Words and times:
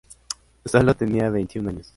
Sólo 0.65 0.95
tenía 0.95 1.29
veintiún 1.29 1.67
años. 1.69 1.89